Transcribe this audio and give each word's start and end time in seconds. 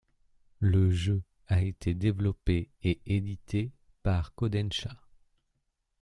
Le 0.61 0.89
jeu 0.89 1.21
a 1.45 1.61
été 1.61 1.93
développé 1.93 2.71
et 2.81 2.99
édité 3.05 3.71
par 4.01 4.33
Kōdansha. 4.35 4.95